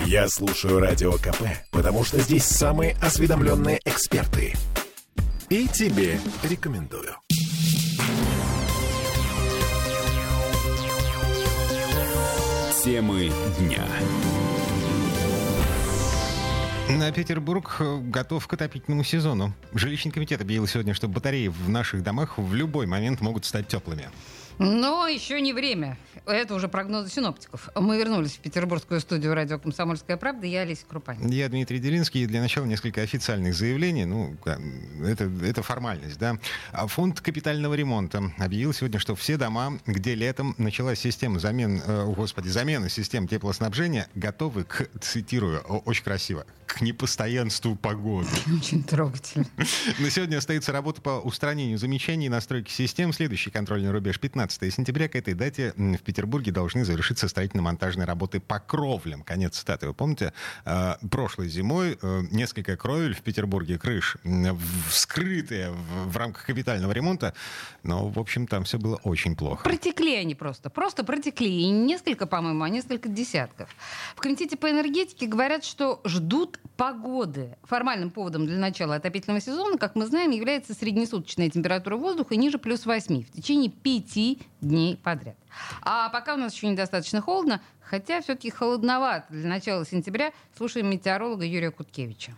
Я 0.00 0.28
слушаю 0.28 0.80
Радио 0.80 1.12
КП, 1.12 1.42
потому 1.70 2.04
что 2.04 2.20
здесь 2.20 2.44
самые 2.44 2.96
осведомленные 3.02 3.80
эксперты. 3.84 4.54
И 5.48 5.68
тебе 5.68 6.18
рекомендую. 6.42 7.14
Темы 12.82 13.30
дня. 13.58 13.84
На 16.88 17.10
Петербург 17.12 17.76
э, 17.80 17.98
готов 17.98 18.46
к 18.46 18.52
отопительному 18.52 19.04
сезону. 19.04 19.54
Жилищный 19.72 20.12
комитет 20.12 20.42
объявил 20.42 20.66
сегодня, 20.66 20.92
что 20.92 21.08
батареи 21.08 21.48
в 21.48 21.68
наших 21.70 22.02
домах 22.02 22.36
в 22.36 22.54
любой 22.54 22.86
момент 22.86 23.22
могут 23.22 23.46
стать 23.46 23.68
теплыми. 23.68 24.10
Но 24.58 25.06
еще 25.08 25.40
не 25.40 25.52
время. 25.52 25.96
Это 26.26 26.54
уже 26.54 26.68
прогнозы 26.68 27.10
синоптиков. 27.10 27.68
Мы 27.74 27.98
вернулись 27.98 28.32
в 28.32 28.38
петербургскую 28.38 29.00
студию 29.00 29.34
радио 29.34 29.58
«Комсомольская 29.58 30.16
правда». 30.16 30.46
Я 30.46 30.60
Олеся 30.60 30.86
Крупанин. 30.88 31.28
Я 31.28 31.48
Дмитрий 31.48 31.78
Делинский. 31.78 32.26
Для 32.26 32.40
начала 32.40 32.64
несколько 32.64 33.02
официальных 33.02 33.54
заявлений. 33.54 34.04
Ну, 34.06 34.36
это, 35.04 35.30
это 35.42 35.62
формальность, 35.62 36.18
да. 36.18 36.38
А 36.72 36.86
фонд 36.86 37.20
капитального 37.20 37.74
ремонта 37.74 38.32
объявил 38.38 38.72
сегодня, 38.72 38.98
что 38.98 39.14
все 39.14 39.36
дома, 39.36 39.78
где 39.86 40.14
летом 40.14 40.54
началась 40.56 41.00
система 41.00 41.40
замен, 41.40 41.82
э, 41.84 42.04
господи, 42.14 42.48
замена 42.48 42.88
систем 42.88 43.28
теплоснабжения, 43.28 44.08
готовы 44.14 44.64
к, 44.64 44.88
цитирую, 45.00 45.60
очень 45.60 46.04
красиво, 46.04 46.46
к 46.74 46.80
непостоянству 46.82 47.74
погоды. 47.76 48.28
Очень 48.56 48.84
трогательно. 48.84 49.46
На 49.98 50.10
сегодня 50.10 50.36
остается 50.36 50.72
работа 50.72 51.00
по 51.00 51.20
устранению 51.20 51.78
замечаний 51.78 52.26
и 52.26 52.28
настройке 52.28 52.72
систем. 52.72 53.12
Следующий 53.12 53.50
контрольный 53.50 53.90
рубеж 53.90 54.20
15 54.20 54.72
сентября. 54.72 55.08
К 55.08 55.16
этой 55.16 55.34
дате 55.34 55.72
в 55.76 56.02
Петербурге 56.02 56.52
должны 56.52 56.84
завершиться 56.84 57.28
строительно-монтажные 57.28 58.04
работы 58.04 58.40
по 58.40 58.58
кровлям. 58.58 59.22
Конец 59.22 59.56
цитаты. 59.58 59.86
Вы 59.86 59.94
помните, 59.94 60.32
э, 60.64 60.94
прошлой 61.10 61.48
зимой 61.48 61.98
э, 62.00 62.22
несколько 62.30 62.76
кровель 62.76 63.14
в 63.14 63.22
Петербурге, 63.22 63.78
крыш, 63.78 64.16
вскрытые 64.90 65.70
в 65.70 66.16
рамках 66.16 66.44
капитального 66.44 66.92
ремонта. 66.92 67.34
Но, 67.82 68.08
в 68.08 68.18
общем, 68.18 68.46
там 68.46 68.64
все 68.64 68.78
было 68.78 68.96
очень 69.04 69.36
плохо. 69.36 69.64
Протекли 69.64 70.16
они 70.16 70.34
просто. 70.34 70.70
Просто 70.70 71.04
протекли. 71.04 71.62
И 71.62 71.70
не 71.70 71.94
несколько, 71.94 72.26
по-моему, 72.26 72.64
а 72.64 72.68
несколько 72.68 73.08
десятков. 73.08 73.68
В 74.16 74.20
Комитете 74.20 74.56
по 74.56 74.68
энергетике 74.68 75.26
говорят, 75.26 75.64
что 75.64 76.00
ждут 76.04 76.58
погоды. 76.76 77.56
Формальным 77.62 78.10
поводом 78.10 78.46
для 78.46 78.58
начала 78.58 78.96
отопительного 78.96 79.40
сезона, 79.40 79.78
как 79.78 79.94
мы 79.94 80.06
знаем, 80.06 80.30
является 80.30 80.74
среднесуточная 80.74 81.50
температура 81.50 81.96
воздуха 81.96 82.36
ниже 82.36 82.58
плюс 82.58 82.86
8 82.86 83.24
в 83.24 83.30
течение 83.30 83.70
5 83.70 84.38
дней 84.60 84.96
подряд. 84.96 85.36
А 85.82 86.08
пока 86.08 86.34
у 86.34 86.36
нас 86.36 86.54
еще 86.54 86.66
недостаточно 86.68 87.20
холодно, 87.20 87.60
хотя 87.80 88.20
все-таки 88.20 88.50
холодновато 88.50 89.26
для 89.30 89.48
начала 89.48 89.84
сентября, 89.86 90.32
слушаем 90.56 90.90
метеоролога 90.90 91.44
Юрия 91.44 91.70
Куткевича. 91.70 92.34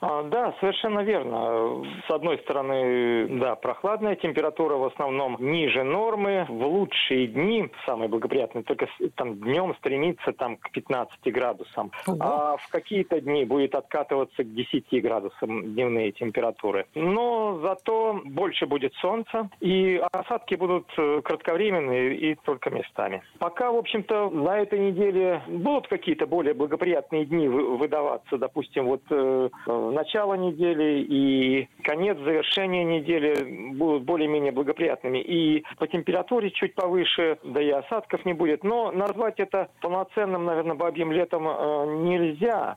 А, 0.00 0.22
да, 0.24 0.54
совершенно 0.60 1.00
верно. 1.00 1.84
С 2.06 2.10
одной 2.10 2.38
стороны, 2.38 3.26
да, 3.38 3.54
прохладная 3.56 4.16
температура 4.16 4.76
в 4.76 4.84
основном 4.84 5.36
ниже 5.40 5.82
нормы. 5.82 6.46
В 6.48 6.66
лучшие 6.66 7.26
дни, 7.28 7.70
самые 7.86 8.08
благоприятные, 8.08 8.64
только 8.64 8.88
там 9.14 9.36
днем 9.36 9.74
стремится 9.76 10.32
там 10.32 10.56
к 10.56 10.70
15 10.70 11.32
градусам. 11.32 11.90
Ого. 12.06 12.18
А 12.20 12.56
в 12.56 12.68
какие-то 12.68 13.20
дни 13.20 13.44
будет 13.44 13.74
откатываться 13.74 14.44
к 14.44 14.54
10 14.54 15.02
градусам 15.02 15.74
дневные 15.74 16.12
температуры. 16.12 16.86
Но 16.94 17.58
зато 17.62 18.20
больше 18.24 18.66
будет 18.66 18.94
солнца, 18.94 19.48
и 19.60 20.00
осадки 20.12 20.54
будут 20.54 20.86
э, 20.96 21.20
кратковременные 21.22 22.16
и 22.16 22.34
только 22.34 22.70
местами. 22.70 23.22
Пока, 23.38 23.70
в 23.70 23.76
общем-то, 23.76 24.30
на 24.30 24.58
этой 24.58 24.78
неделе 24.78 25.42
будут 25.48 25.88
какие-то 25.88 26.26
более 26.26 26.54
благоприятные 26.54 27.24
дни 27.24 27.48
выдаваться. 27.48 28.38
Допустим, 28.38 28.86
вот 28.86 29.02
э, 29.10 29.48
начало 29.96 30.34
недели 30.34 31.04
и 31.08 31.68
конец 31.82 32.18
завершения 32.18 32.84
недели 32.84 33.72
будут 33.72 34.04
более-менее 34.04 34.52
благоприятными. 34.52 35.18
И 35.18 35.64
по 35.78 35.86
температуре 35.86 36.50
чуть 36.50 36.74
повыше, 36.74 37.38
да 37.42 37.60
и 37.62 37.70
осадков 37.70 38.24
не 38.24 38.34
будет. 38.34 38.62
Но 38.62 38.92
назвать 38.92 39.40
это 39.40 39.68
полноценным, 39.80 40.44
наверное, 40.44 40.76
бабьим 40.76 41.10
летом 41.10 41.48
э, 41.48 41.86
нельзя. 42.04 42.76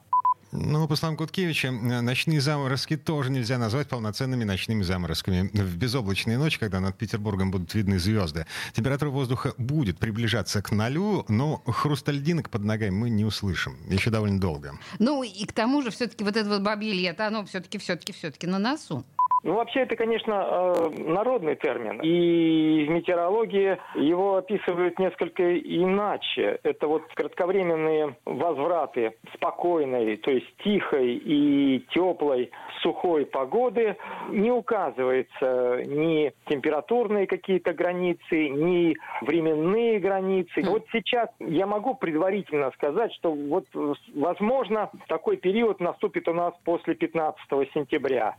Ну, 0.52 0.88
по 0.88 0.96
словам 0.96 1.16
Куткевича, 1.16 1.72
ночные 1.72 2.42
заморозки 2.42 2.98
тоже 2.98 3.30
нельзя 3.30 3.58
назвать 3.58 3.88
полноценными 3.88 4.44
ночными 4.44 4.82
заморозками. 4.82 5.50
В 5.54 5.78
безоблачные 5.78 6.38
ночи, 6.38 6.58
когда 6.58 6.80
над 6.80 6.98
Петербургом 6.98 7.52
будут 7.52 7.74
видны 7.76 8.00
звезды, 8.00 8.48
температура 8.74 9.10
воздуха 9.10 9.54
будет 9.58 10.00
приближаться 10.00 10.62
к 10.62 10.72
нулю, 10.72 11.26
но 11.28 11.62
хрустальдинок 11.68 12.50
под 12.50 12.64
ногами 12.64 12.92
мы 12.92 13.10
не 13.10 13.26
услышим. 13.26 13.78
Еще 13.88 14.10
довольно 14.10 14.40
долго. 14.40 14.78
Ну, 14.98 15.22
и 15.24 15.46
к 15.46 15.54
тому 15.54 15.82
же 15.84 15.92
все-таки 15.92 16.24
вот 16.24 16.36
это 16.36 16.50
вот 16.50 16.62
бабье 16.62 16.94
лето, 16.94 17.28
оно 17.28 17.46
все-таки, 17.46 17.78
все-таки, 17.78 18.12
все-таки 18.12 18.48
на 18.48 18.58
носу. 18.58 19.06
Ну, 19.44 19.56
вообще, 19.56 19.82
это, 19.82 19.96
конечно, 19.96 20.34
э, 20.34 20.90
народный 20.98 21.56
термин. 21.56 22.00
И 22.02 22.86
в 22.88 22.92
метеорологии 22.92 23.78
его 23.96 24.36
описывают 24.36 25.00
несколько 25.00 25.58
иначе. 25.58 26.60
Это 26.64 26.88
вот 26.88 27.04
кратковременные 27.14 28.16
возвраты 28.26 29.14
спокойной, 29.34 30.18
то 30.18 30.32
есть 30.32 30.48
тихой 30.64 31.16
и 31.16 31.86
теплой 31.92 32.52
сухой 32.82 33.26
погоды. 33.26 33.96
Не 34.30 34.52
указывается 34.52 35.84
ни 35.86 36.34
температурные 36.48 37.28
какие-то 37.28 37.74
границы, 37.74 38.50
ни 38.50 38.96
временные 39.22 40.00
границы. 40.00 40.62
Вот 40.66 40.86
сейчас 40.92 41.30
я 41.40 41.66
могу 41.66 41.96
предварительно 41.96 42.72
сказать, 42.72 43.14
что 43.14 43.32
вот, 43.32 43.66
возможно, 44.14 44.90
такой 45.08 45.38
период 45.38 45.80
наступит 45.80 46.28
у 46.28 46.34
нас 46.34 46.54
после 46.66 46.96
15 46.96 47.40
сентября. 47.74 48.36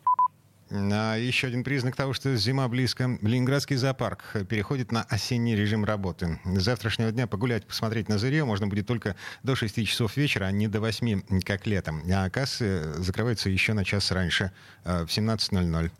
А 0.70 1.16
еще 1.16 1.48
один 1.48 1.64
признак 1.64 1.96
того, 1.96 2.12
что 2.12 2.34
зима 2.36 2.68
близко. 2.68 3.18
Ленинградский 3.22 3.76
зоопарк 3.76 4.36
переходит 4.48 4.92
на 4.92 5.02
осенний 5.02 5.56
режим 5.56 5.84
работы. 5.84 6.38
С 6.44 6.62
завтрашнего 6.62 7.10
дня 7.10 7.26
погулять, 7.26 7.66
посмотреть 7.66 8.08
на 8.08 8.18
зырье 8.18 8.44
можно 8.44 8.68
будет 8.68 8.86
только 8.86 9.16
до 9.42 9.56
6 9.56 9.86
часов 9.86 10.16
вечера, 10.16 10.44
а 10.44 10.52
не 10.52 10.68
до 10.68 10.80
8, 10.80 11.42
как 11.44 11.66
летом. 11.66 12.02
А 12.12 12.30
кассы 12.30 12.92
закрываются 12.98 13.50
еще 13.50 13.72
на 13.72 13.84
час 13.84 14.12
раньше, 14.12 14.52
э, 14.84 15.04
в 15.04 15.10
17.00. 15.10 15.90